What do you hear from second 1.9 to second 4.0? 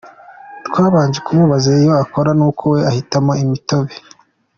akora nuko we ahitamo ‘Imitobe’”.